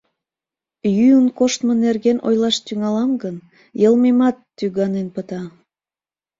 [0.97, 3.35] Йӱын коштмо нерген ойлаш тӱҥалам гын,
[3.81, 5.41] йылмемат тӱганен пыта.